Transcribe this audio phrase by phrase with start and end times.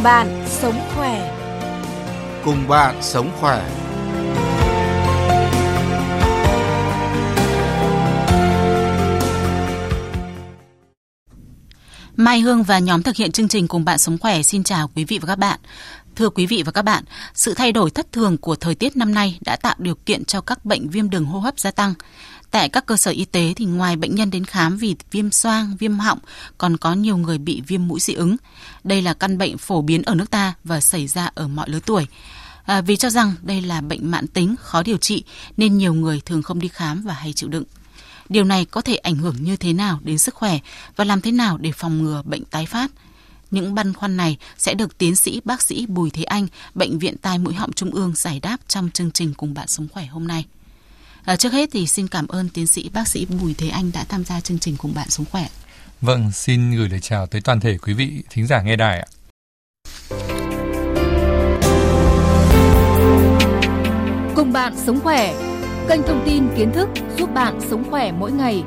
[0.00, 1.36] Cùng bạn sống khỏe.
[2.44, 3.70] Cùng bạn sống khỏe.
[12.16, 15.04] Mai Hương và nhóm thực hiện chương trình cùng bạn sống khỏe xin chào quý
[15.04, 15.60] vị và các bạn.
[16.16, 17.04] Thưa quý vị và các bạn,
[17.34, 20.40] sự thay đổi thất thường của thời tiết năm nay đã tạo điều kiện cho
[20.40, 21.94] các bệnh viêm đường hô hấp gia tăng.
[22.50, 25.76] Tại các cơ sở y tế thì ngoài bệnh nhân đến khám vì viêm xoang,
[25.76, 26.18] viêm họng,
[26.58, 28.36] còn có nhiều người bị viêm mũi dị ứng.
[28.84, 31.80] Đây là căn bệnh phổ biến ở nước ta và xảy ra ở mọi lứa
[31.86, 32.06] tuổi.
[32.64, 35.24] À, vì cho rằng đây là bệnh mãn tính, khó điều trị
[35.56, 37.64] nên nhiều người thường không đi khám và hay chịu đựng.
[38.28, 40.58] Điều này có thể ảnh hưởng như thế nào đến sức khỏe
[40.96, 42.90] và làm thế nào để phòng ngừa bệnh tái phát?
[43.50, 47.16] Những băn khoăn này sẽ được tiến sĩ bác sĩ Bùi Thế Anh, Bệnh viện
[47.16, 50.26] Tai Mũi Họng Trung ương giải đáp trong chương trình cùng bạn sống khỏe hôm
[50.26, 50.44] nay.
[51.24, 54.04] À, trước hết thì xin cảm ơn tiến sĩ bác sĩ Bùi Thế Anh đã
[54.04, 55.48] tham gia chương trình cùng bạn sống khỏe.
[56.00, 59.06] Vâng, xin gửi lời chào tới toàn thể quý vị thính giả nghe đài ạ.
[64.36, 65.34] Cùng bạn sống khỏe.
[65.88, 68.62] Kênh thông tin kiến thức giúp bạn sống khỏe mỗi ngày.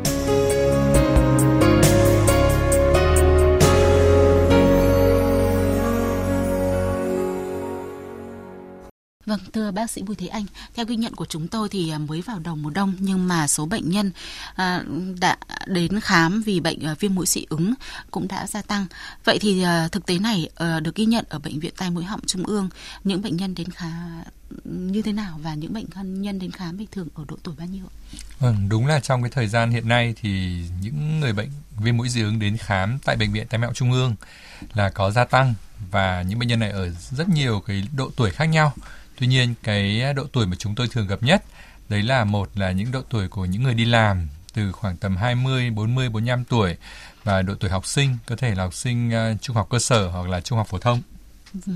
[9.25, 11.97] Vâng, thưa bác sĩ Bùi Thế Anh, theo ghi nhận của chúng tôi thì à,
[11.97, 14.11] mới vào đầu mùa đông nhưng mà số bệnh nhân
[14.55, 14.83] à,
[15.19, 17.73] đã đến khám vì bệnh à, viêm mũi dị ứng
[18.11, 18.85] cũng đã gia tăng.
[19.23, 22.21] Vậy thì thực tế này ờ, được ghi nhận ở bệnh viện tai mũi họng
[22.25, 22.69] trung ương,
[23.03, 24.23] những bệnh nhân đến khám
[24.64, 27.68] như thế nào và những bệnh nhân đến khám thì thường ở độ tuổi bao
[27.68, 27.86] nhiêu?
[28.40, 32.09] Vâng, đúng là trong cái thời gian hiện nay thì những người bệnh viêm mũi
[32.09, 34.16] dị ứng đến khám tại bệnh viện tai mũi họng trung ương
[34.74, 35.54] là có gia tăng
[35.92, 38.74] và những bệnh nhân này ở rất nhiều cái độ tuổi khác nhau
[39.20, 41.44] Tuy nhiên cái độ tuổi mà chúng tôi thường gặp nhất
[41.90, 45.18] đấy là một là những độ tuổi của những người đi làm từ khoảng tầm
[45.18, 46.76] 20, 40, 45 tuổi
[47.24, 50.08] và độ tuổi học sinh có thể là học sinh uh, trung học cơ sở
[50.08, 51.02] hoặc là trung học phổ thông.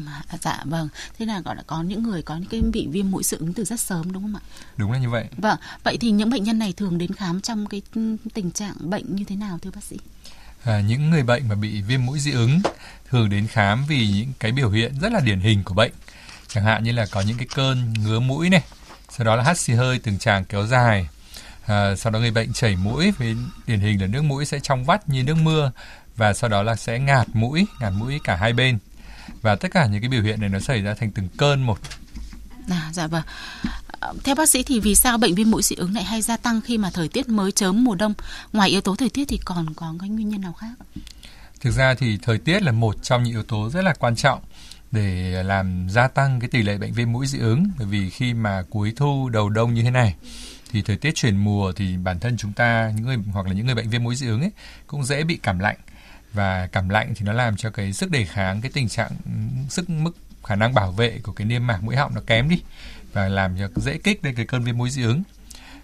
[0.06, 0.90] À, dạ vâng,
[1.20, 3.54] thế là gọi là có những người có những cái bị viêm mũi dị ứng
[3.54, 4.42] từ rất sớm đúng không ạ?
[4.78, 5.26] Đúng là như vậy.
[5.38, 7.82] Vâng, vậy thì những bệnh nhân này thường đến khám trong cái
[8.34, 9.98] tình trạng bệnh như thế nào thưa bác sĩ?
[10.64, 12.60] À, những người bệnh mà bị viêm mũi dị ứng
[13.10, 15.92] thường đến khám vì những cái biểu hiện rất là điển hình của bệnh
[16.48, 18.64] chẳng hạn như là có những cái cơn ngứa mũi này
[19.10, 21.08] sau đó là hắt xì hơi từng tràng kéo dài
[21.66, 23.36] à, sau đó người bệnh chảy mũi với
[23.68, 25.72] điển hình là nước mũi sẽ trong vắt như nước mưa
[26.16, 28.78] và sau đó là sẽ ngạt mũi ngạt mũi cả hai bên
[29.42, 31.80] và tất cả những cái biểu hiện này nó xảy ra thành từng cơn một
[32.70, 33.24] À, dạ vâng.
[34.24, 36.62] Theo bác sĩ thì vì sao bệnh viêm mũi dị ứng lại hay gia tăng
[36.62, 38.14] khi mà thời tiết mới chớm mùa đông?
[38.54, 41.02] Ngoài yếu tố thời tiết thì còn có cái nguyên nhân nào khác?
[41.62, 44.40] Thực ra thì thời tiết là một trong những yếu tố rất là quan trọng
[44.92, 48.34] để làm gia tăng cái tỷ lệ bệnh viêm mũi dị ứng bởi vì khi
[48.34, 50.16] mà cuối thu đầu đông như thế này
[50.72, 53.66] thì thời tiết chuyển mùa thì bản thân chúng ta những người hoặc là những
[53.66, 54.52] người bệnh viêm mũi dị ứng ấy
[54.88, 55.78] cũng dễ bị cảm lạnh
[56.34, 59.12] và cảm lạnh thì nó làm cho cái sức đề kháng cái tình trạng
[59.70, 60.12] sức mức
[60.44, 62.62] khả năng bảo vệ của cái niêm mạc mũi họng nó kém đi
[63.14, 65.24] và làm cho dễ kích lên cái cơn viêm mũi dị ứng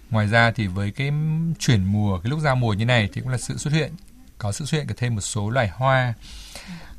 [0.10, 1.12] ngoài ra thì với cái
[1.60, 3.92] chuyển mùa cái lúc giao mùa như này thì cũng là sự xuất hiện
[4.38, 6.14] có sự xuất hiện của thêm một số loài hoa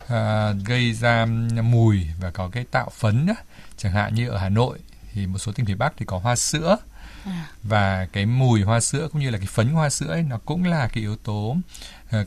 [0.08, 1.26] à, gây ra
[1.62, 3.34] mùi và có cái tạo phấn đó.
[3.76, 4.78] chẳng hạn như ở Hà Nội
[5.12, 6.76] thì một số tỉnh phía Bắc thì có hoa sữa
[7.24, 7.46] à.
[7.62, 10.64] và cái mùi hoa sữa cũng như là cái phấn hoa sữa ấy, nó cũng
[10.64, 11.58] là cái yếu tố uh,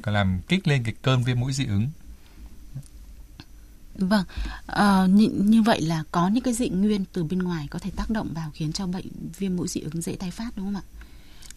[0.06, 1.88] làm kích lên cái cơn viêm mũi dị ứng.
[3.96, 4.24] Vâng,
[4.68, 7.92] à, như, như vậy là có những cái dị nguyên từ bên ngoài có thể
[7.96, 9.06] tác động vào khiến cho bệnh
[9.38, 10.84] viêm mũi dị ứng dễ tái phát đúng không ạ?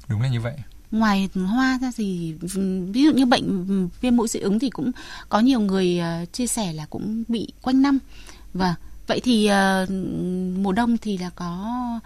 [0.09, 0.55] Đúng là như vậy.
[0.91, 2.35] Ngoài hoa ra thì
[2.93, 4.93] ví dụ như bệnh viêm mũi dị ứng thì cũng
[5.29, 7.99] có nhiều người uh, chia sẻ là cũng bị quanh năm.
[8.55, 8.75] Và
[9.07, 9.91] vậy thì uh,
[10.59, 12.01] mùa đông thì là có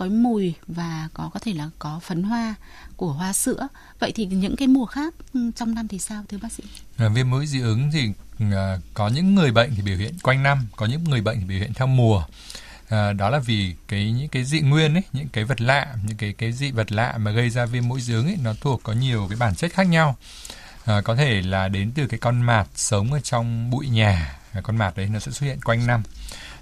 [0.00, 2.54] có mùi và có có thể là có phấn hoa
[2.96, 3.68] của hoa sữa.
[3.98, 6.62] Vậy thì những cái mùa khác ừ, trong năm thì sao thưa bác sĩ?
[6.96, 8.08] À, viêm mũi dị ứng thì
[8.52, 11.44] à, có những người bệnh thì biểu hiện quanh năm có những người bệnh thì
[11.44, 12.24] biểu hiện theo mùa.
[12.88, 16.16] À, đó là vì cái những cái dị nguyên ấy những cái vật lạ những
[16.16, 18.80] cái cái dị vật lạ mà gây ra viêm mũi dị ứng ấy nó thuộc
[18.82, 20.16] có nhiều cái bản chất khác nhau.
[20.84, 24.60] À, có thể là đến từ cái con mạt sống ở trong bụi nhà à,
[24.60, 26.02] con mạt đấy nó sẽ xuất hiện quanh năm.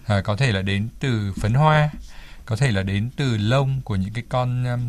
[0.07, 1.91] À, có thể là đến từ phấn hoa
[2.49, 4.81] có thể là đến từ lông của những cái con um,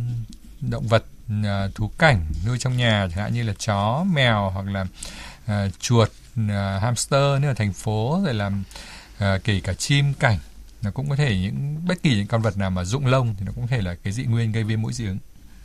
[0.70, 1.06] động vật
[1.40, 4.82] uh, thú cảnh nuôi trong nhà chẳng hạn như là chó mèo hoặc là
[5.52, 6.10] uh, chuột
[6.42, 6.50] uh,
[6.82, 8.64] hamster nếu ở thành phố rồi làm
[9.18, 10.38] uh, kể cả chim cảnh
[10.82, 13.46] nó cũng có thể những bất kỳ những con vật nào mà rụng lông thì
[13.46, 15.18] nó cũng có thể là cái dị nguyên gây viêm mũi dị ứng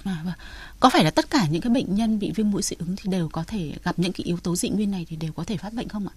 [0.05, 0.35] À, vâng.
[0.81, 3.11] Có phải là tất cả những cái bệnh nhân bị viêm mũi dị ứng thì
[3.11, 5.57] đều có thể gặp những cái yếu tố dị nguyên này thì đều có thể
[5.57, 6.15] phát bệnh không ạ?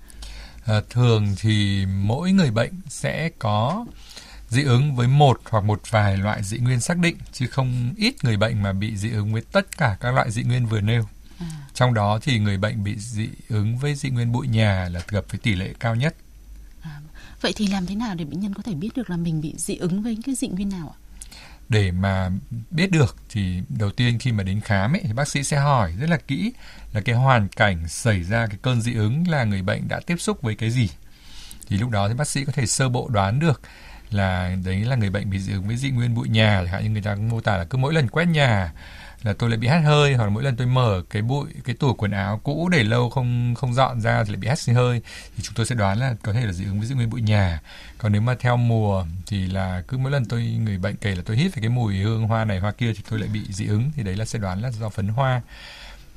[0.65, 3.85] À, thường thì mỗi người bệnh sẽ có
[4.49, 8.23] dị ứng với một hoặc một vài loại dị nguyên xác định chứ không ít
[8.23, 11.03] người bệnh mà bị dị ứng với tất cả các loại dị nguyên vừa nêu.
[11.39, 11.47] À.
[11.73, 15.25] Trong đó thì người bệnh bị dị ứng với dị nguyên bụi nhà là gặp
[15.29, 16.15] với tỷ lệ cao nhất.
[16.81, 17.01] À,
[17.41, 19.53] vậy thì làm thế nào để bệnh nhân có thể biết được là mình bị
[19.57, 21.07] dị ứng với cái dị nguyên nào ạ?
[21.69, 22.29] để mà
[22.71, 25.93] biết được thì đầu tiên khi mà đến khám ấy, thì bác sĩ sẽ hỏi
[25.99, 26.51] rất là kỹ
[26.93, 30.15] là cái hoàn cảnh xảy ra cái cơn dị ứng là người bệnh đã tiếp
[30.19, 30.89] xúc với cái gì
[31.67, 33.61] thì lúc đó thì bác sĩ có thể sơ bộ đoán được
[34.11, 36.83] là đấy là người bệnh bị dị ứng với dị nguyên bụi nhà chẳng hạn
[36.83, 38.71] như người ta mô tả là cứ mỗi lần quét nhà
[39.23, 41.75] là tôi lại bị hắt hơi, hoặc là mỗi lần tôi mở cái bụi, cái
[41.75, 45.01] tủ quần áo cũ để lâu không không dọn ra thì lại bị hắt hơi,
[45.37, 47.21] thì chúng tôi sẽ đoán là có thể là dị ứng với dị nguyên bụi
[47.21, 47.61] nhà.
[47.97, 51.21] Còn nếu mà theo mùa thì là cứ mỗi lần tôi, người bệnh kể là
[51.25, 53.67] tôi hít phải cái mùi hương hoa này, hoa kia thì tôi lại bị dị
[53.67, 55.41] ứng, thì đấy là sẽ đoán là do phấn hoa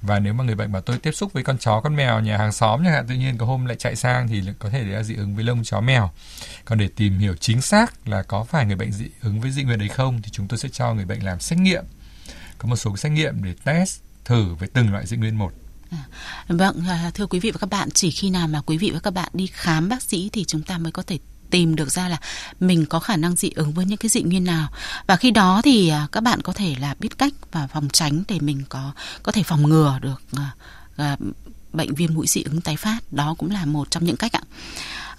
[0.02, 2.38] và nếu mà người bệnh bảo tôi tiếp xúc với con chó con mèo nhà
[2.38, 5.02] hàng xóm chẳng hạn tự nhiên có hôm lại chạy sang thì có thể là
[5.02, 6.10] dị ứng với lông chó mèo.
[6.64, 9.62] Còn để tìm hiểu chính xác là có phải người bệnh dị ứng với dị
[9.62, 11.84] nguyên đấy không thì chúng tôi sẽ cho người bệnh làm xét nghiệm.
[12.58, 15.52] Có một số xét nghiệm để test thử với từng loại dị nguyên một.
[15.90, 16.04] À,
[16.48, 19.00] vâng, à, thưa quý vị và các bạn, chỉ khi nào mà quý vị và
[19.00, 21.18] các bạn đi khám bác sĩ thì chúng ta mới có thể
[21.50, 22.16] tìm được ra là
[22.60, 24.68] mình có khả năng dị ứng với những cái dị nguyên nào
[25.06, 28.22] và khi đó thì à, các bạn có thể là biết cách và phòng tránh
[28.28, 28.92] để mình có
[29.22, 30.50] có thể phòng ngừa được à,
[30.96, 31.16] à,
[31.72, 34.40] bệnh viêm mũi dị ứng tái phát đó cũng là một trong những cách ạ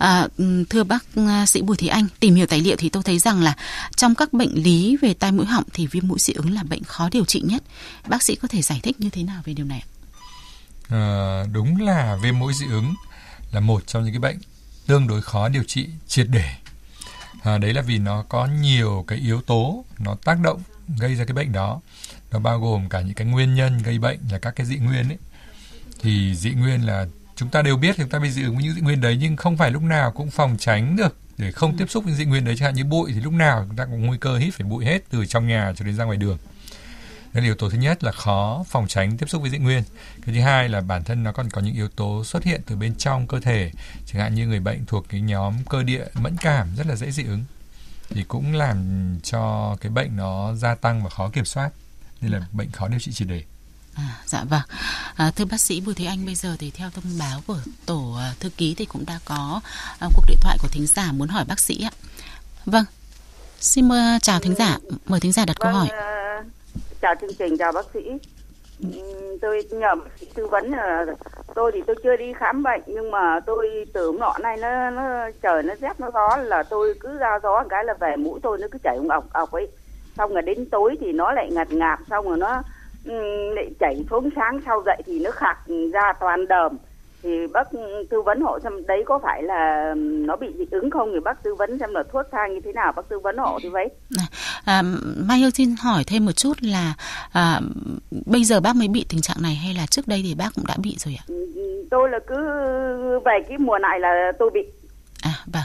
[0.01, 1.05] À, ừ, thưa bác
[1.47, 3.55] sĩ Bùi Thị Anh, tìm hiểu tài liệu thì tôi thấy rằng là
[3.95, 6.83] trong các bệnh lý về tai mũi họng thì viêm mũi dị ứng là bệnh
[6.83, 7.63] khó điều trị nhất.
[8.07, 9.83] Bác sĩ có thể giải thích như thế nào về điều này?
[10.89, 12.93] À, đúng là viêm mũi dị ứng
[13.51, 14.37] là một trong những cái bệnh
[14.91, 16.49] tương đối khó điều trị triệt để.
[17.43, 20.61] À, đấy là vì nó có nhiều cái yếu tố nó tác động
[20.99, 21.81] gây ra cái bệnh đó.
[22.31, 25.09] Nó bao gồm cả những cái nguyên nhân gây bệnh là các cái dị nguyên
[25.09, 25.17] ấy.
[26.01, 27.05] Thì dị nguyên là
[27.35, 29.35] chúng ta đều biết chúng ta bị dị ứng với những dị nguyên đấy nhưng
[29.35, 32.45] không phải lúc nào cũng phòng tránh được để không tiếp xúc với dị nguyên
[32.45, 34.67] đấy chẳng hạn như bụi thì lúc nào chúng ta cũng nguy cơ hít phải
[34.67, 36.37] bụi hết từ trong nhà cho đến ra ngoài đường
[37.33, 39.83] nên yếu tố thứ nhất là khó phòng tránh tiếp xúc với dị nguyên
[40.25, 42.75] cái thứ hai là bản thân nó còn có những yếu tố xuất hiện từ
[42.75, 43.71] bên trong cơ thể
[44.05, 47.11] chẳng hạn như người bệnh thuộc cái nhóm cơ địa mẫn cảm rất là dễ
[47.11, 47.43] dị ứng
[48.09, 48.85] thì cũng làm
[49.23, 51.69] cho cái bệnh nó gia tăng và khó kiểm soát
[52.21, 53.43] nên là bệnh khó điều trị triệt để
[53.95, 54.61] À, dạ vâng.
[55.15, 58.17] À, thưa bác sĩ Bùi Thế Anh, bây giờ thì theo thông báo của tổ
[58.31, 59.61] uh, thư ký thì cũng đã có
[60.05, 61.91] uh, cuộc điện thoại của thính giả muốn hỏi bác sĩ ạ.
[62.65, 62.85] Vâng.
[63.59, 66.20] Xin mời chào thính giả, mời thính giả đặt vâng, câu hỏi.
[67.01, 68.17] Chào chương trình, chào bác sĩ.
[69.41, 71.05] tôi nhờ bác sĩ tư vấn là
[71.55, 75.29] tôi thì tôi chưa đi khám bệnh nhưng mà tôi từ nọ này nó nó
[75.41, 78.39] trời nó rét nó gió là tôi cứ ra gió một cái là về mũi
[78.43, 79.67] tôi nó cứ chảy ọc ọc ấy.
[80.17, 82.61] Xong rồi đến tối thì nó lại ngạt ngạt xong rồi nó
[83.05, 83.13] Ừ,
[83.53, 85.57] lại chảy xuống sáng sau dậy thì nó khạc
[85.93, 86.77] ra toàn đờm.
[87.23, 87.67] Thì bác
[88.09, 91.43] tư vấn hộ xem đấy có phải là nó bị dị ứng không thì bác
[91.43, 93.89] tư vấn xem là thuốc thang như thế nào bác tư vấn hộ thì vậy
[94.65, 94.81] à,
[95.17, 96.93] Mai Hương xin hỏi thêm một chút là
[97.31, 97.59] à,
[98.25, 100.65] bây giờ bác mới bị tình trạng này hay là trước đây thì bác cũng
[100.67, 102.35] đã bị rồi ạ ừ, tôi là cứ
[103.25, 104.61] về cái mùa này là tôi bị
[105.21, 105.63] À vâng.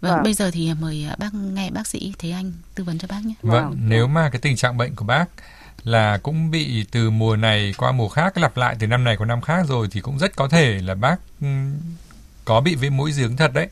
[0.00, 0.22] Vâng, vâng.
[0.22, 3.34] bây giờ thì mời bác nghe bác sĩ Thế Anh tư vấn cho bác nhé.
[3.42, 3.78] Vâng, vâng.
[3.88, 5.24] nếu mà cái tình trạng bệnh của bác
[5.84, 9.26] là cũng bị từ mùa này qua mùa khác lặp lại từ năm này qua
[9.26, 11.16] năm khác rồi thì cũng rất có thể là bác
[12.44, 13.68] có bị viêm mũi dị ứng thật đấy.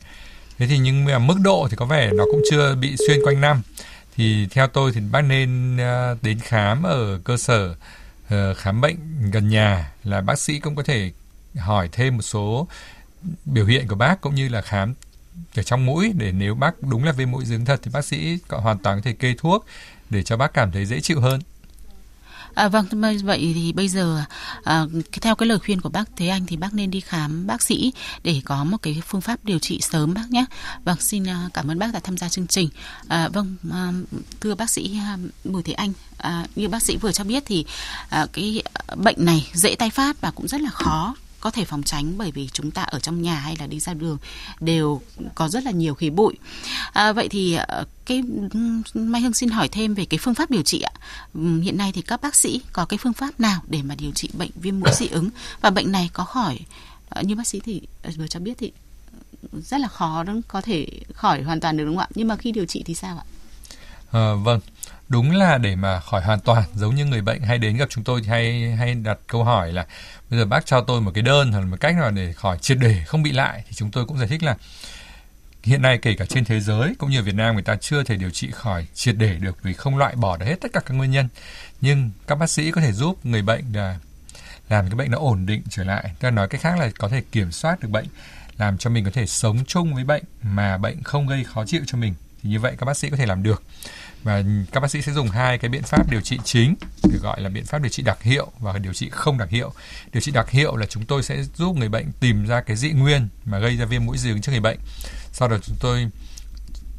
[0.57, 3.41] Thế thì nhưng mà mức độ thì có vẻ nó cũng chưa bị xuyên quanh
[3.41, 3.61] năm.
[4.15, 7.75] Thì theo tôi thì bác nên ờ, đến khám ở cơ sở
[8.29, 8.97] ờ, khám bệnh
[9.31, 11.11] gần nhà là bác sĩ cũng có thể
[11.57, 12.67] hỏi thêm một số
[13.45, 14.93] biểu hiện của bác cũng như là khám
[15.55, 18.05] ở trong mũi để nếu bác đúng là viêm mũi dị ứng thật thì bác
[18.05, 19.65] sĩ hoàn toàn có thể kê thuốc
[20.09, 21.41] để cho bác cảm thấy dễ chịu hơn.
[22.55, 22.85] À, vâng,
[23.23, 24.23] vậy thì bây giờ
[24.63, 24.85] à,
[25.21, 27.93] theo cái lời khuyên của bác Thế Anh thì bác nên đi khám bác sĩ
[28.23, 30.45] để có một cái phương pháp điều trị sớm bác nhé.
[30.83, 32.69] Vâng, xin à, cảm ơn bác đã tham gia chương trình.
[33.07, 33.91] À, vâng, à,
[34.41, 37.65] thưa bác sĩ à, Bùi Thế Anh, à, như bác sĩ vừa cho biết thì
[38.09, 38.63] à, cái
[38.95, 42.31] bệnh này dễ tái phát và cũng rất là khó có thể phòng tránh bởi
[42.31, 44.17] vì chúng ta ở trong nhà hay là đi ra đường
[44.59, 45.01] đều
[45.35, 46.33] có rất là nhiều khí bụi.
[46.93, 48.23] À, vậy thì ờ, cái
[48.93, 50.93] Mai Hương xin hỏi thêm về cái phương pháp điều trị ạ.
[51.63, 54.29] Hiện nay thì các bác sĩ có cái phương pháp nào để mà điều trị
[54.33, 55.29] bệnh viêm mũi dị ứng
[55.61, 56.59] và bệnh này có khỏi
[57.09, 58.71] ờ, như bác sĩ thì ờ, vừa cho biết thì
[59.53, 62.15] rất là khó đó có thể khỏi hoàn toàn được đúng không ạ?
[62.15, 63.25] Nhưng mà khi điều trị thì sao ạ?
[64.11, 64.59] À, vâng,
[65.09, 68.03] đúng là để mà khỏi hoàn toàn, giống như người bệnh hay đến gặp chúng
[68.03, 69.85] tôi thì hay hay đặt câu hỏi là,
[70.29, 72.57] bây giờ bác cho tôi một cái đơn hoặc là một cách nào để khỏi
[72.57, 73.63] triệt để, không bị lại?
[73.67, 74.55] Thì chúng tôi cũng giải thích là,
[75.63, 78.03] hiện nay kể cả trên thế giới cũng như ở Việt Nam người ta chưa
[78.03, 80.79] thể điều trị khỏi triệt để được vì không loại bỏ được hết tất cả
[80.85, 81.27] các nguyên nhân.
[81.81, 83.97] Nhưng các bác sĩ có thể giúp người bệnh là
[84.69, 86.11] làm cái bệnh nó ổn định trở lại.
[86.19, 88.05] Tức là nói cách khác là có thể kiểm soát được bệnh,
[88.57, 91.81] làm cho mình có thể sống chung với bệnh mà bệnh không gây khó chịu
[91.87, 92.13] cho mình.
[92.43, 93.63] Thì như vậy các bác sĩ có thể làm được
[94.25, 97.41] và các bác sĩ sẽ dùng hai cái biện pháp điều trị chính, được gọi
[97.41, 99.73] là biện pháp điều trị đặc hiệu và điều trị không đặc hiệu.
[100.13, 102.91] Điều trị đặc hiệu là chúng tôi sẽ giúp người bệnh tìm ra cái dị
[102.91, 104.77] nguyên mà gây ra viêm mũi dị ứng cho người bệnh.
[105.31, 106.07] Sau đó chúng tôi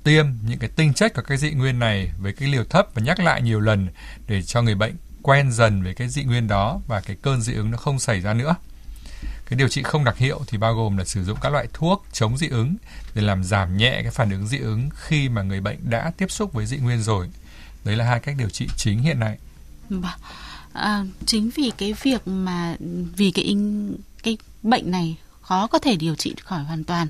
[0.04, 3.02] tiêm những cái tinh chất của cái dị nguyên này với cái liều thấp và
[3.02, 3.88] nhắc lại nhiều lần
[4.26, 7.54] để cho người bệnh quen dần với cái dị nguyên đó và cái cơn dị
[7.54, 8.54] ứng nó không xảy ra nữa.
[9.46, 12.06] Cái điều trị không đặc hiệu thì bao gồm là sử dụng các loại thuốc
[12.12, 12.76] chống dị ứng
[13.14, 16.30] để làm giảm nhẹ cái phản ứng dị ứng khi mà người bệnh đã tiếp
[16.30, 17.28] xúc với dị nguyên rồi.
[17.84, 19.38] Đấy là hai cách điều trị chính hiện nay.
[19.88, 20.12] Vâng.
[20.72, 22.76] À, chính vì cái việc mà
[23.16, 23.56] vì cái
[24.22, 27.08] cái bệnh này khó có thể điều trị khỏi hoàn toàn.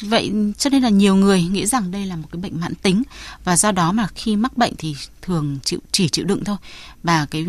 [0.00, 3.02] Vậy cho nên là nhiều người nghĩ rằng đây là một cái bệnh mãn tính
[3.44, 6.56] và do đó mà khi mắc bệnh thì thường chịu chỉ chịu đựng thôi
[7.02, 7.46] và cái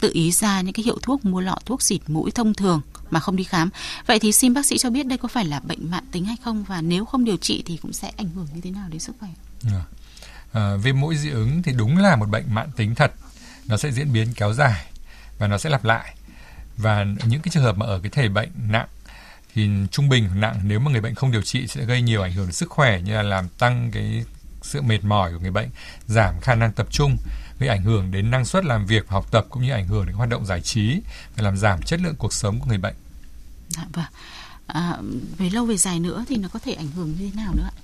[0.00, 2.80] tự ý ra những cái hiệu thuốc mua lọ thuốc xịt mũi thông thường
[3.12, 3.70] mà không đi khám.
[4.06, 6.36] Vậy thì xin bác sĩ cho biết đây có phải là bệnh mãn tính hay
[6.44, 9.00] không và nếu không điều trị thì cũng sẽ ảnh hưởng như thế nào đến
[9.00, 9.28] sức khỏe?
[9.64, 9.82] À,
[10.52, 13.12] à, viêm mũi dị ứng thì đúng là một bệnh mãn tính thật.
[13.66, 14.86] Nó sẽ diễn biến kéo dài
[15.38, 16.16] và nó sẽ lặp lại.
[16.76, 18.88] Và những cái trường hợp mà ở cái thể bệnh nặng
[19.54, 22.32] thì trung bình nặng nếu mà người bệnh không điều trị sẽ gây nhiều ảnh
[22.32, 24.24] hưởng đến sức khỏe như là làm tăng cái
[24.62, 25.68] sự mệt mỏi của người bệnh,
[26.06, 27.16] giảm khả năng tập trung,
[27.58, 30.06] gây ảnh hưởng đến năng suất làm việc và học tập cũng như ảnh hưởng
[30.06, 31.00] đến hoạt động giải trí
[31.36, 32.94] và làm giảm chất lượng cuộc sống của người bệnh.
[33.76, 34.04] Dạ vâng.
[34.66, 34.96] À,
[35.38, 37.64] về lâu về dài nữa thì nó có thể ảnh hưởng như thế nào nữa
[37.64, 37.74] ạ?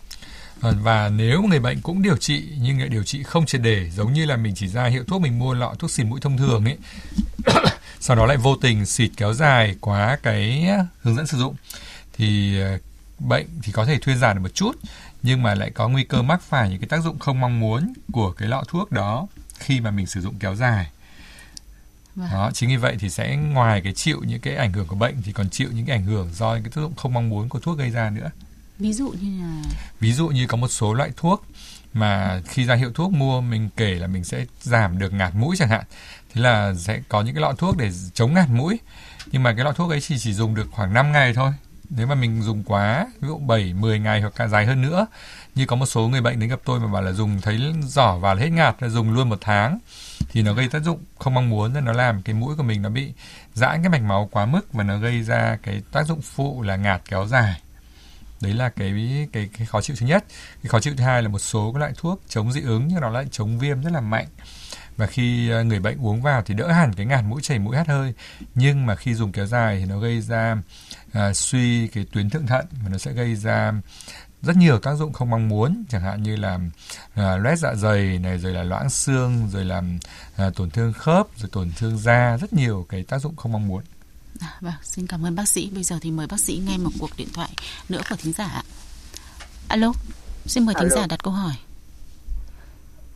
[0.61, 3.90] Vâng, và nếu người bệnh cũng điều trị nhưng lại điều trị không triệt để
[3.90, 6.38] giống như là mình chỉ ra hiệu thuốc mình mua lọ thuốc xịt mũi thông
[6.38, 6.78] thường ấy
[8.00, 10.68] sau đó lại vô tình xịt kéo dài quá cái
[11.02, 11.54] hướng dẫn sử dụng
[12.12, 12.78] thì ờ,
[13.18, 14.73] bệnh thì có thể thuyên giảm được một chút
[15.23, 17.92] nhưng mà lại có nguy cơ mắc phải những cái tác dụng không mong muốn
[18.12, 19.26] của cái lọ thuốc đó
[19.59, 20.90] khi mà mình sử dụng kéo dài
[22.19, 22.29] vâng.
[22.33, 25.23] đó chính vì vậy thì sẽ ngoài cái chịu những cái ảnh hưởng của bệnh
[25.23, 27.49] thì còn chịu những cái ảnh hưởng do những cái tác dụng không mong muốn
[27.49, 28.31] của thuốc gây ra nữa.
[28.79, 29.63] Ví dụ như là
[30.01, 31.45] ví dụ như có một số loại thuốc
[31.95, 35.57] mà khi ra hiệu thuốc mua mình kể là mình sẽ giảm được ngạt mũi
[35.57, 35.85] chẳng hạn.
[36.35, 38.79] Thế là sẽ có những cái lọ thuốc để chống ngạt mũi.
[39.33, 41.53] Nhưng mà cái lọ thuốc ấy chỉ chỉ dùng được khoảng 5 ngày thôi.
[41.91, 45.07] Nếu mà mình dùng quá ví dụ 7, 10 ngày hoặc cả dài hơn nữa
[45.59, 48.17] như có một số người bệnh đến gặp tôi mà bảo là dùng thấy giỏ
[48.17, 49.79] và hết ngạt là dùng luôn một tháng
[50.33, 52.83] thì nó gây tác dụng không mong muốn nên nó làm cái mũi của mình
[52.83, 53.12] nó bị
[53.55, 56.77] giãn cái mạch máu quá mức và nó gây ra cái tác dụng phụ là
[56.77, 57.61] ngạt kéo dài.
[58.41, 60.25] Đấy là cái cái cái khó chịu thứ nhất.
[60.62, 63.00] Cái khó chịu thứ hai là một số các loại thuốc chống dị ứng nhưng
[63.00, 64.27] nó lại chống viêm rất là mạnh.
[64.97, 67.77] Và khi à, người bệnh uống vào thì đỡ hẳn cái ngạt mũi chảy mũi
[67.77, 68.15] hắt hơi.
[68.55, 70.57] Nhưng mà khi dùng kéo dài thì nó gây ra
[71.19, 73.73] uh, suy cái tuyến thượng thận và nó sẽ gây ra
[74.42, 78.18] rất nhiều tác dụng không mong muốn chẳng hạn như là uh, loét dạ dày
[78.18, 79.99] này rồi là loãng xương rồi làm
[80.47, 83.68] uh, tổn thương khớp rồi tổn thương da rất nhiều cái tác dụng không mong
[83.68, 83.83] muốn
[84.40, 85.71] À, vâng, xin cảm ơn bác sĩ.
[85.75, 87.50] Bây giờ thì mời bác sĩ nghe một cuộc điện thoại
[87.88, 88.62] nữa của thính giả.
[89.68, 89.92] Alo,
[90.47, 91.52] xin mời thính giả đặt câu hỏi.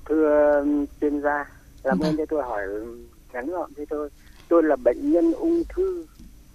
[0.08, 1.44] Thưa um, chuyên gia,
[1.82, 2.10] làm vâng.
[2.10, 2.62] ơn cho tôi hỏi
[3.32, 4.08] ngắn gọn thế thôi.
[4.48, 6.06] Tôi là bệnh nhân ung thư.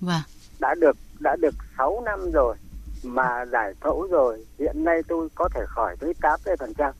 [0.01, 0.21] Vâng.
[0.59, 2.55] Đã được đã được 6 năm rồi
[3.03, 4.45] mà giải phẫu rồi.
[4.59, 6.91] Hiện nay tôi có thể khỏi tới 80%.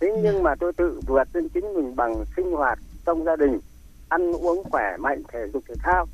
[0.00, 0.42] Thế nhưng vâng.
[0.42, 3.60] mà tôi tự vượt lên chính mình bằng sinh hoạt trong gia đình,
[4.08, 6.06] ăn uống khỏe mạnh, thể dục thể thao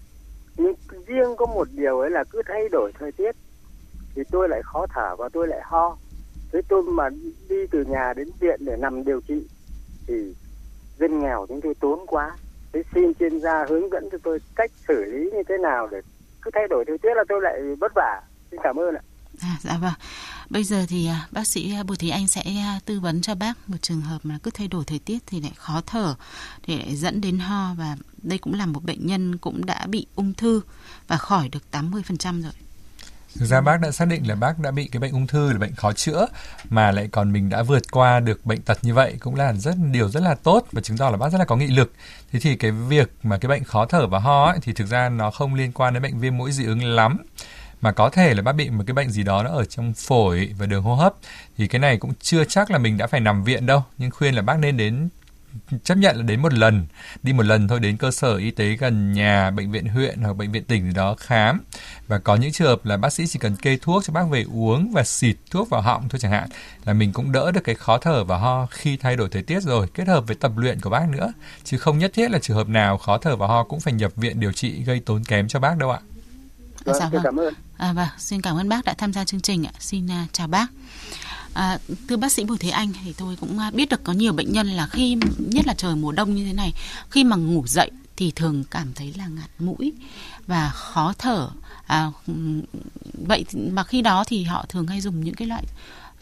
[0.57, 0.75] nhưng
[1.07, 3.37] riêng có một điều ấy là cứ thay đổi thời tiết
[4.15, 5.97] thì tôi lại khó thở và tôi lại ho
[6.53, 7.09] thế tôi mà
[7.49, 9.49] đi từ nhà đến viện để nằm điều trị
[10.07, 10.35] thì
[10.99, 12.37] dân nghèo chúng tôi tốn quá
[12.73, 16.01] thế xin chuyên gia hướng dẫn cho tôi cách xử lý như thế nào để
[16.43, 19.03] cứ thay đổi thời tiết là tôi lại vất vả xin cảm ơn ạ
[19.41, 19.95] À, dạ vâng.
[20.51, 23.35] Bây giờ thì à, bác sĩ à, Bùi Thị Anh sẽ à, tư vấn cho
[23.35, 26.15] bác một trường hợp mà cứ thay đổi thời tiết thì lại khó thở,
[26.63, 30.07] thì lại dẫn đến ho và đây cũng là một bệnh nhân cũng đã bị
[30.15, 30.61] ung thư
[31.09, 32.53] và khỏi được 80% rồi.
[33.39, 35.59] Thực ra bác đã xác định là bác đã bị cái bệnh ung thư là
[35.59, 36.27] bệnh khó chữa
[36.71, 39.75] mà lại còn mình đã vượt qua được bệnh tật như vậy cũng là rất
[39.93, 41.93] điều rất là tốt và chứng tỏ là bác rất là có nghị lực.
[42.33, 45.09] Thế thì cái việc mà cái bệnh khó thở và ho ấy, thì thực ra
[45.09, 47.19] nó không liên quan đến bệnh viêm mũi dị ứng lắm
[47.85, 50.55] mà có thể là bác bị một cái bệnh gì đó nó ở trong phổi
[50.59, 51.15] và đường hô hấp,
[51.59, 53.83] thì cái này cũng chưa chắc là mình đã phải nằm viện đâu.
[53.99, 55.09] Nhưng khuyên là bác nên đến,
[55.85, 56.87] chấp nhận là đến một lần,
[57.23, 60.33] đi một lần thôi đến cơ sở y tế gần nhà, bệnh viện huyện hoặc
[60.33, 61.61] bệnh viện tỉnh gì đó khám.
[62.07, 64.45] Và có những trường hợp là bác sĩ chỉ cần kê thuốc cho bác về
[64.53, 66.49] uống và xịt thuốc vào họng thôi chẳng hạn,
[66.85, 69.63] là mình cũng đỡ được cái khó thở và ho khi thay đổi thời tiết
[69.63, 71.33] rồi, kết hợp với tập luyện của bác nữa.
[71.65, 74.13] Chứ không nhất thiết là trường hợp nào khó thở và ho cũng phải nhập
[74.17, 76.01] viện điều trị gây tốn kém cho bác đâu ạ.
[76.85, 77.23] Vâng, dạ, vâng.
[77.25, 77.55] cảm ơn.
[77.77, 79.73] À, vâng, xin cảm ơn bác đã tham gia chương trình ạ.
[79.79, 80.67] Xin uh, chào bác.
[81.55, 84.33] À, thưa bác sĩ Bùi Thế Anh thì tôi cũng à, biết được có nhiều
[84.33, 86.73] bệnh nhân là khi nhất là trời mùa đông như thế này
[87.11, 89.93] khi mà ngủ dậy thì thường cảm thấy là ngạt mũi
[90.47, 91.51] và khó thở
[91.87, 92.11] à,
[93.27, 95.65] vậy mà khi đó thì họ thường hay dùng những cái loại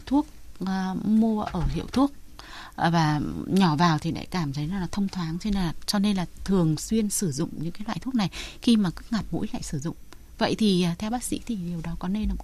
[0.05, 0.27] thuốc
[0.63, 0.69] uh,
[1.05, 5.37] mua ở hiệu thuốc uh, và nhỏ vào thì lại cảm thấy là thông thoáng
[5.39, 8.29] cho nên là cho nên là thường xuyên sử dụng những cái loại thuốc này
[8.61, 9.95] khi mà cứ ngạt mũi lại sử dụng
[10.43, 12.37] vậy thì à, theo bác sĩ thì điều đó có nên không?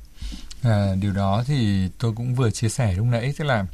[0.64, 3.66] À, điều đó thì tôi cũng vừa chia sẻ lúc nãy tức là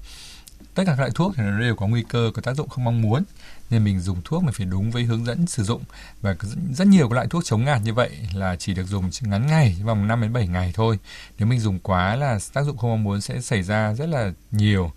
[0.75, 2.83] tất cả các loại thuốc thì nó đều có nguy cơ có tác dụng không
[2.83, 3.23] mong muốn.
[3.69, 5.83] Nên mình dùng thuốc mình phải đúng với hướng dẫn sử dụng.
[6.21, 6.35] Và
[6.73, 9.77] rất nhiều các loại thuốc chống ngạt như vậy là chỉ được dùng ngắn ngày
[9.83, 10.99] vòng 5 đến 7 ngày thôi.
[11.39, 14.31] Nếu mình dùng quá là tác dụng không mong muốn sẽ xảy ra rất là
[14.51, 14.91] nhiều.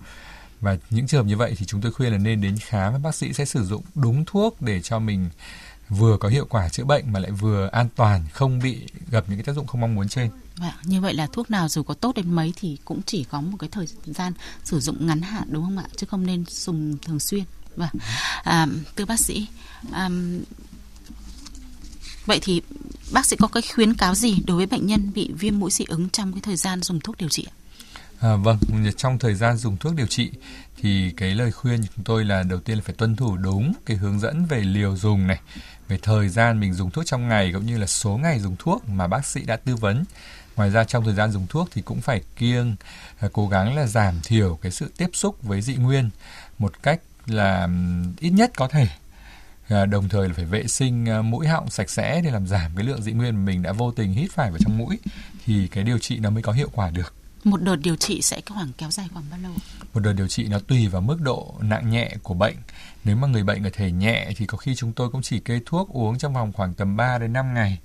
[0.61, 3.15] Và những trường hợp như vậy thì chúng tôi khuyên là nên đến khám bác
[3.15, 5.31] sĩ sẽ sử dụng đúng thuốc để cho mình
[5.89, 9.39] vừa có hiệu quả chữa bệnh mà lại vừa an toàn không bị gặp những
[9.39, 10.31] cái tác dụng không mong muốn trên.
[10.57, 13.41] Vâng, như vậy là thuốc nào dù có tốt đến mấy thì cũng chỉ có
[13.41, 14.33] một cái thời gian
[14.65, 15.85] sử dụng ngắn hạn đúng không ạ?
[15.97, 17.45] Chứ không nên dùng thường xuyên.
[17.77, 17.89] Vâng,
[18.43, 18.67] à,
[18.97, 19.47] thưa bác sĩ,
[19.93, 20.09] à,
[22.27, 22.63] vậy thì
[23.13, 25.85] bác sĩ có cái khuyến cáo gì đối với bệnh nhân bị viêm mũi dị
[25.89, 27.55] ứng trong cái thời gian dùng thuốc điều trị ạ?
[28.21, 28.59] À, vâng,
[28.97, 30.31] trong thời gian dùng thuốc điều trị
[30.77, 33.73] thì cái lời khuyên của chúng tôi là đầu tiên là phải tuân thủ đúng
[33.87, 35.41] cái hướng dẫn về liều dùng này,
[35.89, 38.89] về thời gian mình dùng thuốc trong ngày cũng như là số ngày dùng thuốc
[38.89, 40.05] mà bác sĩ đã tư vấn.
[40.57, 42.77] Ngoài ra trong thời gian dùng thuốc thì cũng phải kiêng
[43.21, 46.11] à, cố gắng là giảm thiểu cái sự tiếp xúc với dị nguyên
[46.59, 47.69] một cách là
[48.21, 48.87] ít nhất có thể
[49.69, 52.77] à, đồng thời là phải vệ sinh à, mũi họng sạch sẽ để làm giảm
[52.77, 54.99] cái lượng dị nguyên mà mình đã vô tình hít phải vào trong mũi
[55.47, 57.15] thì cái điều trị nó mới có hiệu quả được
[57.45, 59.53] một đợt điều trị sẽ khoảng kéo dài khoảng bao lâu?
[59.95, 62.57] Một đợt điều trị nó tùy vào mức độ nặng nhẹ của bệnh.
[63.05, 65.61] Nếu mà người bệnh ở thể nhẹ thì có khi chúng tôi cũng chỉ kê
[65.67, 67.79] thuốc uống trong vòng khoảng tầm 3 đến 5 ngày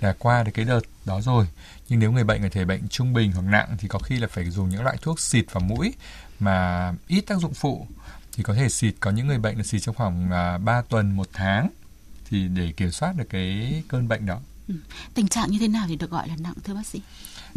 [0.00, 1.46] là qua được cái đợt đó rồi.
[1.88, 4.28] Nhưng nếu người bệnh ở thể bệnh trung bình hoặc nặng thì có khi là
[4.30, 5.94] phải dùng những loại thuốc xịt vào mũi
[6.40, 7.86] mà ít tác dụng phụ
[8.32, 10.82] thì có thể xịt có những người bệnh là xịt trong khoảng uh, à, 3
[10.82, 11.68] tuần một tháng
[12.30, 14.40] thì để kiểm soát được cái cơn bệnh đó.
[14.68, 14.74] Ừ.
[15.14, 17.00] Tình trạng như thế nào thì được gọi là nặng thưa bác sĩ?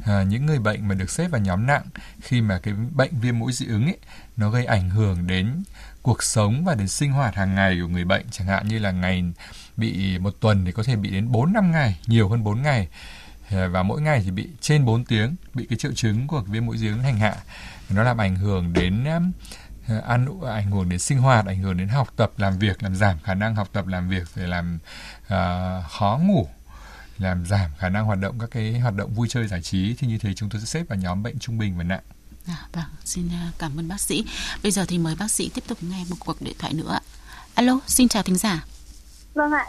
[0.05, 1.83] À, những người bệnh mà được xếp vào nhóm nặng
[2.21, 3.97] khi mà cái bệnh viêm mũi dị ứng ấy
[4.37, 5.63] nó gây ảnh hưởng đến
[6.01, 8.25] cuộc sống và đến sinh hoạt hàng ngày của người bệnh.
[8.31, 9.23] Chẳng hạn như là ngày
[9.77, 12.87] bị một tuần thì có thể bị đến 4 năm ngày, nhiều hơn 4 ngày.
[13.51, 16.65] Ờ, và mỗi ngày thì bị trên 4 tiếng bị cái triệu chứng của viêm
[16.65, 17.35] mũi dị ứng hành hạ.
[17.89, 19.05] Nó làm ảnh hưởng đến
[19.87, 22.95] ờ, ăn ảnh hưởng đến sinh hoạt ảnh hưởng đến học tập làm việc làm
[22.95, 24.79] giảm khả năng học tập làm việc để làm
[25.25, 26.47] uh, khó ngủ
[27.19, 30.07] làm giảm khả năng hoạt động các cái hoạt động vui chơi giải trí thì
[30.07, 32.03] như thế chúng tôi sẽ xếp vào nhóm bệnh trung bình và nặng.
[32.47, 34.25] À, vâng, xin à, cảm ơn bác sĩ.
[34.63, 36.99] Bây giờ thì mời bác sĩ tiếp tục nghe một cuộc điện thoại nữa.
[37.55, 38.65] Alo, xin chào thính giả.
[39.33, 39.65] Vâng ạ,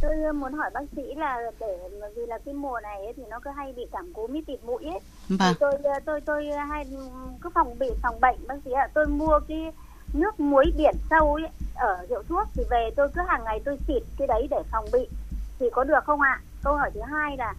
[0.00, 1.78] tôi muốn hỏi bác sĩ là để
[2.16, 4.64] vì là cái mùa này ấy, thì nó cứ hay bị cảm cúm với tịt
[4.64, 5.00] mũi ấy.
[5.28, 5.54] Vâng.
[5.54, 5.72] Thì tôi
[6.06, 6.86] tôi tôi hay
[7.40, 8.88] cứ phòng bị phòng bệnh bác sĩ ạ.
[8.94, 9.72] Tôi mua cái
[10.12, 13.78] nước muối biển sâu ấy ở hiệu thuốc thì về tôi cứ hàng ngày tôi
[13.88, 15.08] xịt cái đấy để phòng bị
[15.58, 16.40] thì có được không ạ?
[16.62, 17.54] Câu hỏi thứ hai là,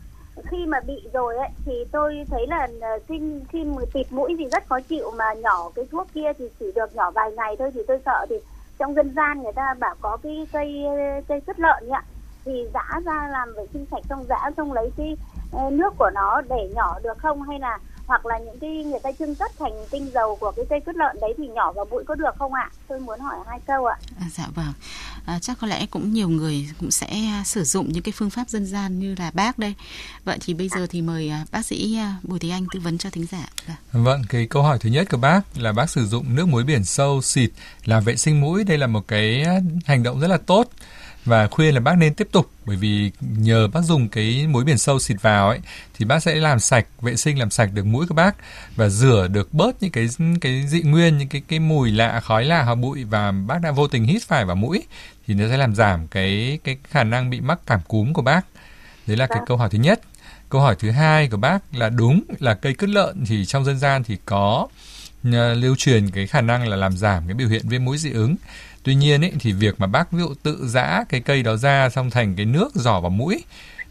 [0.51, 4.35] khi mà bị rồi ấy, thì tôi thấy là ờ, sinh khi mà tịt mũi
[4.39, 7.55] thì rất khó chịu mà nhỏ cái thuốc kia thì chỉ được nhỏ vài ngày
[7.59, 7.71] thôi.
[7.73, 8.35] Thì tôi sợ thì
[8.79, 12.03] trong dân gian người ta bảo có cái cây ờ, cây sứt lợn ạ,
[12.45, 15.17] thì giã ra làm vệ sinh sạch xong, giã xong lấy cái
[15.51, 17.41] ờ, nước của nó để nhỏ được không?
[17.41, 20.65] Hay là hoặc là những cái người ta trưng cất thành tinh dầu của cái
[20.69, 22.69] cây cứt lợn đấy thì nhỏ vào mũi có được không ạ?
[22.87, 23.97] Tôi muốn hỏi hai câu ạ.
[24.19, 24.73] À, dạ vâng.
[25.25, 28.29] À, chắc có lẽ cũng nhiều người cũng sẽ à, sử dụng những cái phương
[28.29, 29.73] pháp dân gian như là bác đây.
[30.23, 32.97] Vậy thì bây giờ thì mời à, bác sĩ à, Bùi Thị Anh tư vấn
[32.97, 33.47] cho thính giả.
[33.67, 33.75] Dạ.
[33.91, 36.83] Vâng, cái câu hỏi thứ nhất của bác là bác sử dụng nước muối biển
[36.83, 37.49] sâu xịt
[37.85, 38.63] làm vệ sinh mũi.
[38.63, 39.45] Đây là một cái
[39.85, 40.69] hành động rất là tốt
[41.25, 44.77] và khuyên là bác nên tiếp tục bởi vì nhờ bác dùng cái muối biển
[44.77, 45.60] sâu xịt vào ấy
[45.97, 48.36] thì bác sẽ làm sạch vệ sinh làm sạch được mũi của bác
[48.75, 50.07] và rửa được bớt những cái
[50.41, 53.71] cái dị nguyên những cái cái mùi lạ khói lạ hoặc bụi và bác đã
[53.71, 54.84] vô tình hít phải vào mũi
[55.27, 58.45] thì nó sẽ làm giảm cái cái khả năng bị mắc cảm cúm của bác.
[59.07, 59.47] Đấy là cái vâng.
[59.47, 60.01] câu hỏi thứ nhất.
[60.49, 63.79] Câu hỏi thứ hai của bác là đúng là cây cứt lợn thì trong dân
[63.79, 64.67] gian thì có
[65.27, 68.12] uh, lưu truyền cái khả năng là làm giảm cái biểu hiện viêm mũi dị
[68.12, 68.36] ứng
[68.84, 71.89] tuy nhiên ấy, thì việc mà bác ví dụ tự giã cái cây đó ra
[71.89, 73.44] xong thành cái nước giỏ vào mũi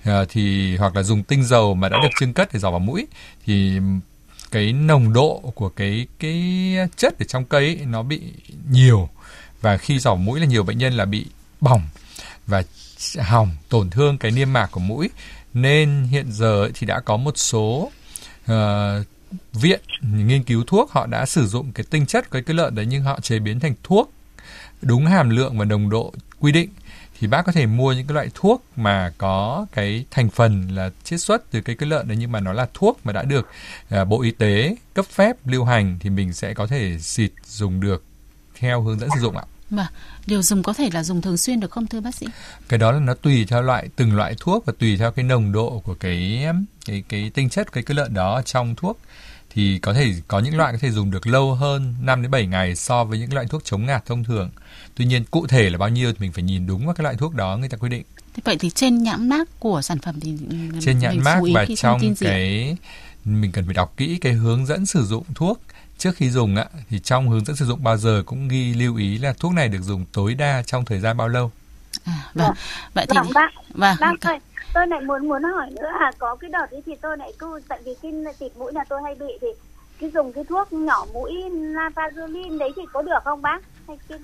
[0.04, 2.80] à, thì hoặc là dùng tinh dầu mà đã được trưng cất để giỏ vào
[2.80, 3.06] mũi
[3.46, 3.80] thì
[4.50, 8.20] cái nồng độ của cái cái chất ở trong cây ấy, nó bị
[8.70, 9.08] nhiều.
[9.60, 11.26] Và khi giỏ mũi là nhiều bệnh nhân là bị
[11.60, 11.82] bỏng
[12.46, 12.62] và
[13.18, 15.10] hỏng tổn thương cái niêm mạc của mũi.
[15.54, 17.90] Nên hiện giờ thì đã có một số
[18.44, 18.52] uh,
[19.52, 22.86] viện nghiên cứu thuốc họ đã sử dụng cái tinh chất của cái lợn đấy
[22.86, 24.12] nhưng họ chế biến thành thuốc
[24.82, 26.68] đúng hàm lượng và nồng độ quy định
[27.20, 30.90] thì bác có thể mua những cái loại thuốc mà có cái thành phần là
[31.04, 33.48] chiết xuất từ cây cây lợn đấy nhưng mà nó là thuốc mà đã được
[34.00, 37.80] uh, Bộ Y tế cấp phép lưu hành thì mình sẽ có thể xịt dùng
[37.80, 38.04] được
[38.54, 39.44] theo hướng dẫn sử dụng ạ.
[39.70, 39.88] Mà
[40.26, 42.26] điều dùng có thể là dùng thường xuyên được không thưa bác sĩ?
[42.68, 45.52] Cái đó là nó tùy theo loại từng loại thuốc và tùy theo cái nồng
[45.52, 46.46] độ của cái
[46.86, 49.00] cái cái tinh chất cái cây lợn đó trong thuốc
[49.54, 52.46] thì có thể có những loại có thể dùng được lâu hơn 5 đến 7
[52.46, 54.50] ngày so với những loại thuốc chống ngạt thông thường.
[54.94, 57.14] Tuy nhiên cụ thể là bao nhiêu thì mình phải nhìn đúng vào cái loại
[57.14, 58.02] thuốc đó người ta quy định.
[58.34, 60.36] Thế vậy thì trên nhãn mác của sản phẩm thì
[60.80, 62.76] trên nhãn mác và trong cái
[63.24, 65.60] mình cần phải đọc kỹ cái hướng dẫn sử dụng thuốc
[65.98, 68.96] trước khi dùng ạ thì trong hướng dẫn sử dụng bao giờ cũng ghi lưu
[68.96, 71.50] ý là thuốc này được dùng tối đa trong thời gian bao lâu.
[72.04, 72.50] À, vâng.
[72.94, 73.96] Vậy thì vâng, bác, vâng.
[74.00, 74.38] bác ơi,
[74.74, 77.60] tôi lại muốn muốn hỏi nữa là có cái đợt ấy thì tôi lại cứ,
[77.68, 79.48] tại vì cái tịt mũi là tôi hay bị thì
[80.00, 83.60] cái dùng cái thuốc nhỏ mũi nafazolin đấy thì có được không bác?
[83.88, 84.18] Hay cái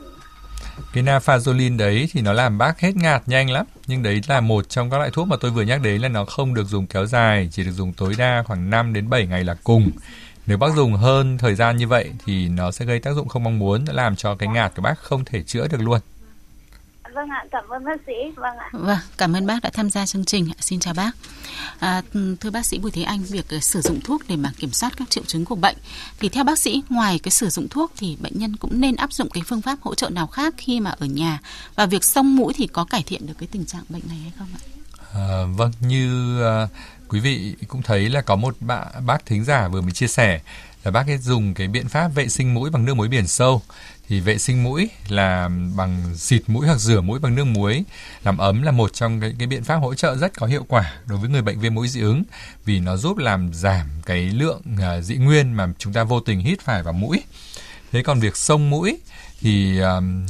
[0.92, 3.66] cái nafazolin đấy thì nó làm bác hết ngạt nhanh lắm.
[3.86, 6.24] Nhưng đấy là một trong các loại thuốc mà tôi vừa nhắc đến là nó
[6.24, 9.44] không được dùng kéo dài, chỉ được dùng tối đa khoảng 5 đến 7 ngày
[9.44, 9.90] là cùng.
[10.46, 13.44] Nếu bác dùng hơn thời gian như vậy thì nó sẽ gây tác dụng không
[13.44, 16.00] mong muốn, làm cho cái ngạt của bác không thể chữa được luôn.
[17.16, 18.12] Vâng ạ, cảm ơn bác sĩ.
[18.36, 18.68] Vâng ạ.
[18.72, 20.50] Vâng, cảm ơn bác đã tham gia chương trình.
[20.60, 21.10] Xin chào bác.
[21.78, 22.02] À,
[22.40, 24.92] thưa bác sĩ Bùi Thế Anh, việc ờ, sử dụng thuốc để mà kiểm soát
[24.96, 25.76] các triệu chứng của bệnh
[26.20, 29.12] thì theo bác sĩ ngoài cái sử dụng thuốc thì bệnh nhân cũng nên áp
[29.12, 31.38] dụng cái phương pháp hỗ trợ nào khác khi mà ở nhà
[31.74, 34.32] và việc xông mũi thì có cải thiện được cái tình trạng bệnh này hay
[34.38, 34.60] không ạ?
[35.14, 36.70] À, vâng, như uh,
[37.08, 40.40] quý vị cũng thấy là có một bạn bác thính giả vừa mới chia sẻ
[40.84, 43.62] là bác ấy dùng cái biện pháp vệ sinh mũi bằng nước muối biển sâu
[44.08, 47.84] thì vệ sinh mũi là bằng xịt mũi hoặc rửa mũi bằng nước muối.
[48.24, 50.94] Làm ấm là một trong cái, cái biện pháp hỗ trợ rất có hiệu quả
[51.06, 52.22] đối với người bệnh viêm mũi dị ứng
[52.64, 56.40] vì nó giúp làm giảm cái lượng uh, dị nguyên mà chúng ta vô tình
[56.40, 57.22] hít phải vào mũi.
[57.92, 58.98] Thế còn việc xông mũi
[59.40, 60.26] thì um,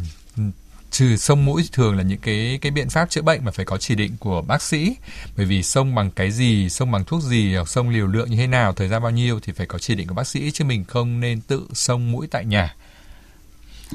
[0.90, 3.78] trừ sông mũi thường là những cái cái biện pháp chữa bệnh mà phải có
[3.78, 4.96] chỉ định của bác sĩ.
[5.36, 8.36] Bởi vì sông bằng cái gì sông bằng thuốc gì hoặc sông liều lượng như
[8.36, 10.64] thế nào thời gian bao nhiêu thì phải có chỉ định của bác sĩ chứ
[10.64, 12.74] mình không nên tự sông mũi tại nhà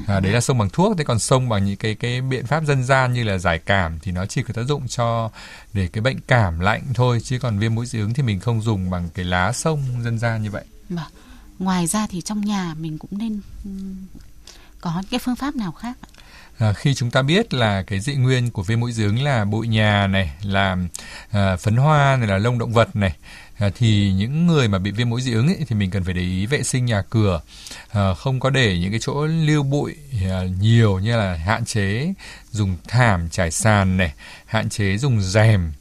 [0.06, 2.64] à, đấy là sông bằng thuốc thế còn sông bằng những cái cái biện pháp
[2.64, 5.30] dân gian như là giải cảm thì nó chỉ có tác dụng cho
[5.72, 8.62] để cái bệnh cảm lạnh thôi chứ còn viêm mũi dị ứng thì mình không
[8.62, 10.64] dùng bằng cái lá sông dân gian như vậy.
[10.88, 11.06] Mà
[11.58, 13.40] ngoài ra thì trong nhà mình cũng nên
[14.80, 15.98] có cái phương pháp nào khác
[16.58, 19.44] à, khi chúng ta biết là cái dị nguyên của viêm mũi dị ứng là
[19.44, 20.76] bụi nhà này là
[21.30, 23.16] à, phấn hoa này là lông động vật này
[23.62, 26.14] à, thì những người mà bị viêm mũi dị ứng ấy, thì mình cần phải
[26.14, 27.40] để ý vệ sinh nhà cửa
[27.92, 29.94] à, không có để những cái chỗ lưu bụi
[30.30, 32.14] à, nhiều như là hạn chế
[32.50, 34.14] dùng thảm trải sàn này
[34.46, 35.72] hạn chế dùng rèm.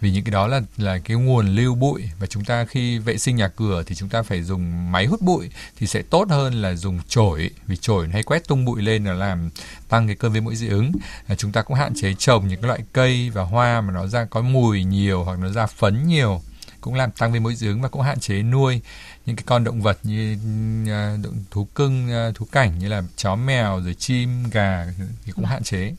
[0.00, 3.18] Vì những cái đó là là cái nguồn lưu bụi và chúng ta khi vệ
[3.18, 6.62] sinh nhà cửa thì chúng ta phải dùng máy hút bụi thì sẽ tốt hơn
[6.62, 7.50] là dùng chổi.
[7.66, 9.50] Vì chổi hay quét tung bụi lên là làm
[9.88, 10.92] tăng cái cơn viêm mũi dị ứng.
[11.26, 14.06] À, chúng ta cũng hạn chế trồng những cái loại cây và hoa mà nó
[14.06, 16.42] ra có mùi nhiều hoặc nó ra phấn nhiều
[16.86, 18.80] cũng làm tăng viêm mũi dị ứng và cũng hạn chế nuôi
[19.26, 20.36] những cái con động vật như
[20.84, 24.86] uh, thú cưng uh, thú cảnh như là chó mèo rồi chim gà
[25.24, 25.94] thì cũng hạn chế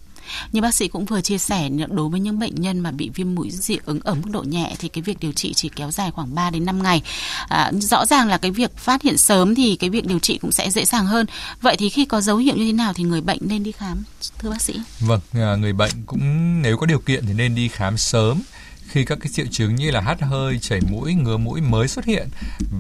[0.51, 3.35] như bác sĩ cũng vừa chia sẻ đối với những bệnh nhân mà bị viêm
[3.35, 6.11] mũi dị ứng ở mức độ nhẹ thì cái việc điều trị chỉ kéo dài
[6.11, 7.01] khoảng 3 đến 5 ngày.
[7.47, 10.51] À, rõ ràng là cái việc phát hiện sớm thì cái việc điều trị cũng
[10.51, 11.25] sẽ dễ dàng hơn.
[11.61, 14.03] Vậy thì khi có dấu hiệu như thế nào thì người bệnh nên đi khám
[14.39, 14.73] thưa bác sĩ?
[14.99, 18.41] Vâng, à, người bệnh cũng nếu có điều kiện thì nên đi khám sớm
[18.87, 22.05] khi các cái triệu chứng như là hắt hơi, chảy mũi, ngứa mũi mới xuất
[22.05, 22.27] hiện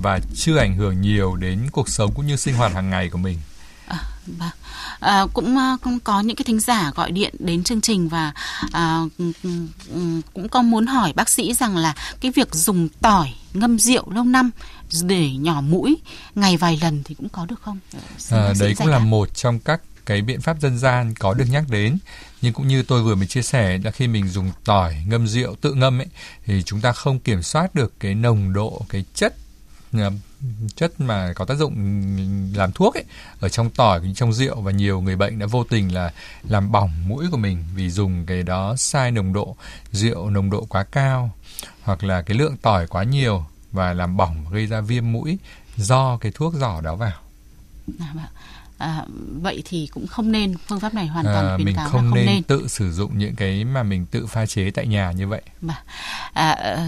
[0.01, 3.17] và chưa ảnh hưởng nhiều đến cuộc sống cũng như sinh hoạt hàng ngày của
[3.17, 3.37] mình.
[3.87, 4.49] À, vâng.
[4.99, 8.33] À, cũng, à, cũng có những cái thính giả gọi điện đến chương trình và
[8.71, 9.01] à,
[10.33, 14.23] cũng có muốn hỏi bác sĩ rằng là cái việc dùng tỏi ngâm rượu lâu
[14.23, 14.51] năm
[15.01, 15.97] để nhỏ mũi
[16.35, 17.79] ngày vài lần thì cũng có được không?
[18.31, 21.63] À, đấy cũng là một trong các cái biện pháp dân gian có được nhắc
[21.69, 21.97] đến
[22.41, 25.55] nhưng cũng như tôi vừa mới chia sẻ là khi mình dùng tỏi ngâm rượu
[25.55, 26.07] tự ngâm ấy
[26.45, 29.35] thì chúng ta không kiểm soát được cái nồng độ cái chất
[29.93, 30.09] à,
[30.75, 31.73] chất mà có tác dụng
[32.55, 33.03] làm thuốc ấy
[33.39, 36.91] ở trong tỏi trong rượu và nhiều người bệnh đã vô tình là làm bỏng
[37.07, 39.55] mũi của mình vì dùng cái đó sai nồng độ
[39.91, 41.31] rượu nồng độ quá cao
[41.81, 45.37] hoặc là cái lượng tỏi quá nhiều và làm bỏng gây ra viêm mũi
[45.77, 47.19] do cái thuốc giỏ đó vào.
[47.99, 48.25] À, vâng.
[48.77, 49.05] À,
[49.41, 52.03] vậy thì cũng không nên phương pháp này hoàn toàn à, khuyến mình cáo không,
[52.03, 54.87] là không nên, nên tự sử dụng những cái mà mình tự pha chế tại
[54.87, 55.41] nhà như vậy.
[55.61, 55.83] Mà,
[56.33, 56.85] à, ờ,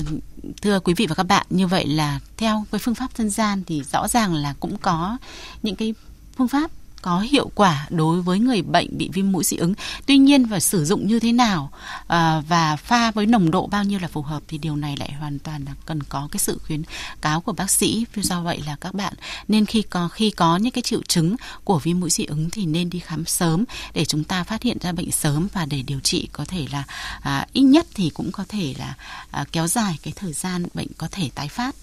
[0.61, 3.63] thưa quý vị và các bạn, như vậy là theo cái phương pháp dân gian
[3.67, 5.17] thì rõ ràng là cũng có
[5.63, 5.93] những cái
[6.37, 6.71] phương pháp
[7.01, 9.73] có hiệu quả đối với người bệnh bị viêm mũi dị ứng.
[10.05, 11.71] Tuy nhiên và sử dụng như thế nào
[12.07, 15.11] à, và pha với nồng độ bao nhiêu là phù hợp thì điều này lại
[15.11, 16.81] hoàn toàn là cần có cái sự khuyến
[17.21, 18.05] cáo của bác sĩ.
[18.15, 19.13] Do vậy là các bạn
[19.47, 22.65] nên khi có khi có những cái triệu chứng của viêm mũi dị ứng thì
[22.65, 25.99] nên đi khám sớm để chúng ta phát hiện ra bệnh sớm và để điều
[25.99, 26.83] trị có thể là
[27.21, 28.95] à, ít nhất thì cũng có thể là
[29.31, 31.75] à, kéo dài cái thời gian bệnh có thể tái phát.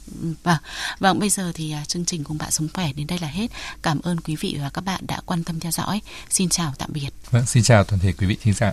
[0.42, 0.58] Vâng,
[0.98, 3.50] vâng bây giờ thì à, chương trình cùng bạn sống khỏe đến đây là hết.
[3.82, 6.00] Cảm ơn quý vị và các bạn đã quan tâm theo dõi.
[6.30, 7.10] Xin chào tạm biệt.
[7.30, 8.64] Vâng, xin chào toàn thể quý vị thính giả.